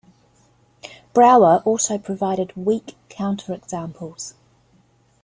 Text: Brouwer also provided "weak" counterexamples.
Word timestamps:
Brouwer 1.13 1.61
also 1.63 1.99
provided 1.99 2.55
"weak" 2.57 2.95
counterexamples. 3.09 4.33